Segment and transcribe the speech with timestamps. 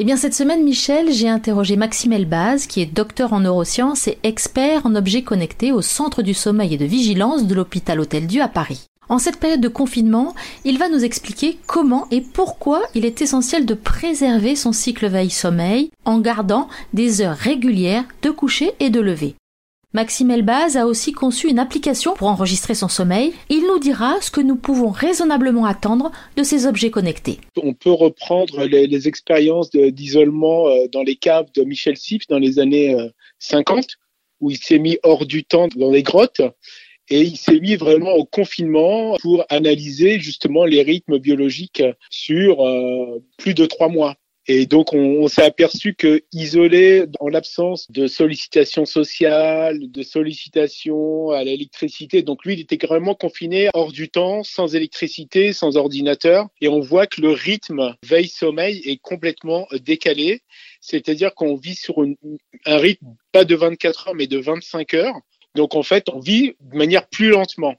[0.00, 4.16] Eh bien, cette semaine, Michel, j'ai interrogé Maxime Elbaz, qui est docteur en neurosciences et
[4.22, 8.46] expert en objets connectés au Centre du sommeil et de vigilance de l'hôpital Hôtel-Dieu à
[8.46, 8.86] Paris.
[9.08, 13.66] En cette période de confinement, il va nous expliquer comment et pourquoi il est essentiel
[13.66, 19.34] de préserver son cycle veille-sommeil en gardant des heures régulières de coucher et de lever.
[19.94, 23.32] Maxime Elbaz a aussi conçu une application pour enregistrer son sommeil.
[23.48, 27.38] Il nous dira ce que nous pouvons raisonnablement attendre de ces objets connectés.
[27.62, 32.58] On peut reprendre les, expériences d'isolement euh, dans les caves de Michel Siff dans les
[32.58, 32.94] années
[33.38, 33.82] 50, euh,
[34.40, 36.42] où il s'est mis hors du temps dans les grottes
[37.10, 43.24] et il s'est mis vraiment au confinement pour analyser justement les rythmes biologiques sur euh,
[43.38, 44.16] plus de trois mois.
[44.50, 51.44] Et donc, on, s'est aperçu que isolé, en l'absence de sollicitation sociale, de sollicitation à
[51.44, 56.46] l'électricité, donc lui, il était vraiment confiné hors du temps, sans électricité, sans ordinateur.
[56.62, 60.40] Et on voit que le rythme veille-sommeil est complètement décalé.
[60.80, 65.16] C'est-à-dire qu'on vit sur un rythme pas de 24 heures, mais de 25 heures.
[65.56, 67.74] Donc, en fait, on vit de manière plus lentement.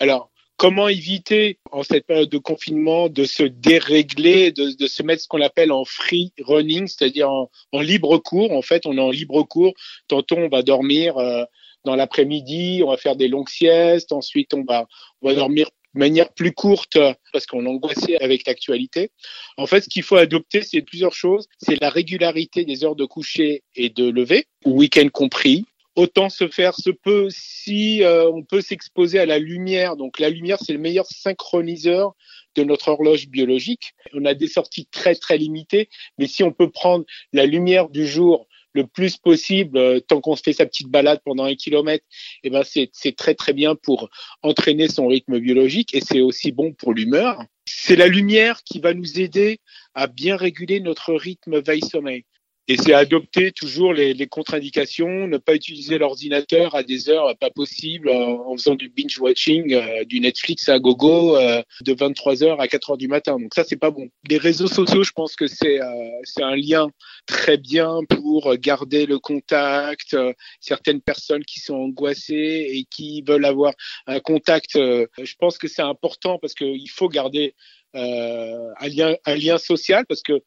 [0.00, 5.28] Alors, comment éviter en cette période de confinement de se dérégler, de, se mettre ce
[5.28, 7.48] qu'on appelle en free running, c'est-à-dire en,
[7.80, 8.52] libre cours.
[8.52, 9.72] En fait, on est en libre cours.
[10.08, 11.44] Tantôt, on va dormir euh,
[11.84, 14.12] dans l'après-midi, on va faire des longues siestes.
[14.12, 14.86] Ensuite, on va,
[15.22, 16.98] on va dormir de manière plus courte
[17.32, 19.12] parce qu'on angoissé avec l'actualité.
[19.56, 21.46] En fait, ce qu'il faut adopter, c'est plusieurs choses.
[21.58, 25.64] C'est la régularité des heures de coucher et de lever, week-end compris
[25.98, 29.96] autant se faire se peut si euh, on peut s'exposer à la lumière.
[29.96, 32.14] Donc la lumière, c'est le meilleur synchroniseur
[32.54, 33.94] de notre horloge biologique.
[34.14, 38.06] On a des sorties très très limitées, mais si on peut prendre la lumière du
[38.06, 42.04] jour le plus possible, euh, tant qu'on se fait sa petite balade pendant un kilomètre,
[42.44, 44.08] eh ben c'est très très bien pour
[44.42, 47.42] entraîner son rythme biologique et c'est aussi bon pour l'humeur.
[47.66, 49.58] C'est la lumière qui va nous aider
[49.94, 52.24] à bien réguler notre rythme veille-sommeil.
[52.70, 57.48] Et c'est adopter toujours les, les contre-indications, ne pas utiliser l'ordinateur à des heures pas
[57.48, 62.98] possibles en faisant du binge-watching, euh, du Netflix à gogo euh, de 23h à 4h
[62.98, 63.38] du matin.
[63.38, 64.10] Donc ça, c'est pas bon.
[64.28, 66.88] Les réseaux sociaux, je pense que c'est euh, un lien
[67.26, 70.14] très bien pour garder le contact.
[70.60, 73.72] certaines personnes qui sont angoissées et qui veulent avoir
[74.06, 77.54] un contact, je pense que c'est important parce qu'il faut garder
[77.94, 80.42] un lien, un lien social parce que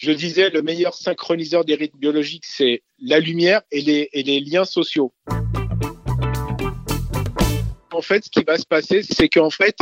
[0.00, 4.40] je disais, le meilleur synchroniseur des rythmes biologiques, c'est la lumière et les, et les
[4.40, 5.12] liens sociaux.
[7.92, 9.76] En fait, ce qui va se passer, c'est qu'en fait,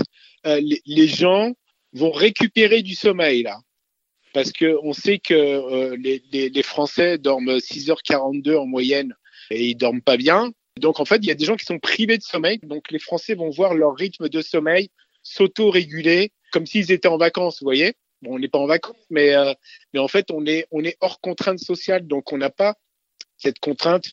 [0.45, 1.53] euh, les, gens
[1.93, 3.61] vont récupérer du sommeil là.
[4.35, 9.15] Parce qu'on sait que euh, les, les, les, Français dorment 6h42 en moyenne
[9.51, 10.51] et ils dorment pas bien.
[10.81, 12.59] Donc en fait, il y a des gens qui sont privés de sommeil.
[12.65, 14.91] Donc les Français vont voir leur rythme de sommeil
[15.23, 19.35] s'auto-réguler comme s'ils étaient en vacances, vous voyez bon, on n'est pas en vacances, mais,
[19.35, 19.53] euh,
[19.93, 22.75] mais en fait, on est, on est hors contrainte sociale, donc on n'a pas
[23.37, 24.07] cette contrainte,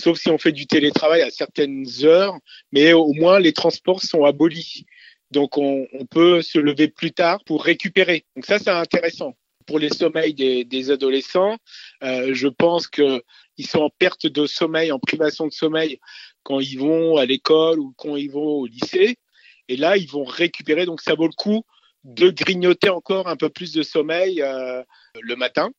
[0.00, 2.36] sauf si on fait du télétravail à certaines heures,
[2.72, 4.86] mais au moins les transports sont abolis.
[5.30, 8.24] Donc on, on peut se lever plus tard pour récupérer.
[8.34, 9.36] Donc ça, c'est intéressant.
[9.66, 11.56] Pour les sommeils des, des adolescents,
[12.02, 13.22] euh, je pense que
[13.56, 16.00] ils sont en perte de sommeil, en privation de sommeil
[16.42, 19.16] quand ils vont à l'école ou quand ils vont au lycée.
[19.68, 20.86] Et là, ils vont récupérer.
[20.86, 21.62] Donc ça vaut le coup
[22.04, 24.82] de grignoter encore un peu plus de sommeil euh,
[25.20, 25.70] le matin.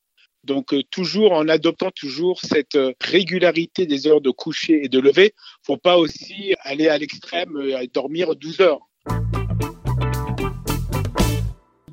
[0.44, 5.00] Donc euh, toujours en adoptant toujours cette euh, régularité des heures de coucher et de
[5.00, 5.34] lever,
[5.66, 8.90] faut pas aussi aller à l'extrême et dormir 12 heures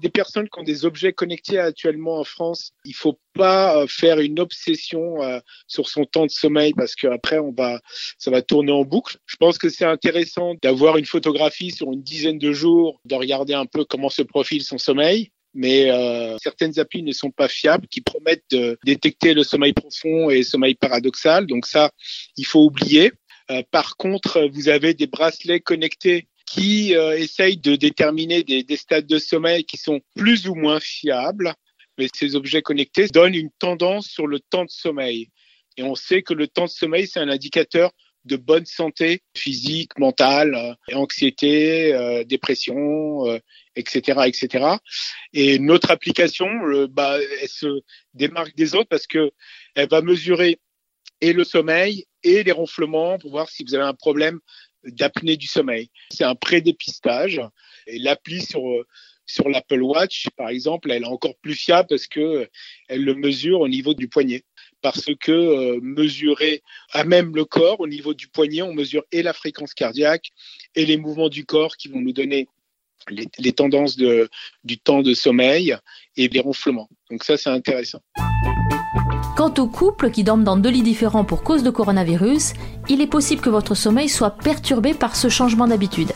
[0.00, 4.20] des personnes qui ont des objets connectés actuellement en France, il faut pas euh, faire
[4.20, 7.81] une obsession euh, sur son temps de sommeil parce qu'après on va,
[8.19, 9.19] ça va tourner en boucle.
[9.26, 13.55] Je pense que c'est intéressant d'avoir une photographie sur une dizaine de jours, de regarder
[13.55, 15.31] un peu comment se profile son sommeil.
[15.55, 20.31] Mais euh, certaines applis ne sont pas fiables, qui promettent de détecter le sommeil profond
[20.31, 21.46] et le sommeil paradoxal.
[21.46, 21.90] Donc ça,
[22.37, 23.12] il faut oublier.
[23.70, 29.06] par contre, vous avez des bracelets connectés qui euh, essayent de déterminer des, des, stades
[29.06, 31.54] de sommeil qui sont plus ou moins fiables.
[31.98, 35.28] Mais ces objets connectés donnent une tendance sur le temps de sommeil.
[35.76, 37.90] Et on sait que le temps de sommeil, c'est un indicateur
[38.24, 43.24] de bonne santé physique, mentale, euh, anxiété, euh, dépression,
[43.76, 44.76] etc., etc.
[45.32, 46.48] Et notre application,
[46.90, 47.80] bah, elle se
[48.14, 49.30] démarque des autres parce que
[49.74, 50.58] elle va mesurer
[51.20, 54.40] et le sommeil et les ronflements pour voir si vous avez un problème
[54.84, 55.90] d'apnée du sommeil.
[56.10, 57.40] C'est un pré-dépistage
[57.86, 58.62] et l'appli sur
[59.28, 62.48] sur l'Apple Watch, par exemple, elle est encore plus fiable parce que
[62.88, 64.42] elle le mesure au niveau du poignet.
[64.80, 69.22] Parce que euh, mesurer à même le corps, au niveau du poignet, on mesure et
[69.22, 70.30] la fréquence cardiaque
[70.75, 72.48] et les mouvements du corps qui vont nous donner
[73.10, 74.28] les, tendances de,
[74.64, 75.76] du temps de sommeil
[76.16, 76.88] et les ronflements.
[77.10, 78.00] Donc ça, c'est intéressant.
[79.38, 82.55] Quant aux couples qui dorment dans deux lits différents pour cause de coronavirus,
[82.88, 86.11] il est possible que votre sommeil soit perturbé par ce changement d'habitude.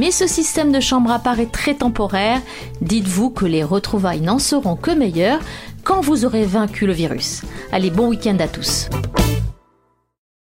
[0.00, 2.42] Mais ce système de chambre apparaît très temporaire.
[2.80, 5.38] Dites-vous que les retrouvailles n'en seront que meilleures
[5.84, 7.42] quand vous aurez vaincu le virus.
[7.70, 8.88] Allez, bon week-end à tous.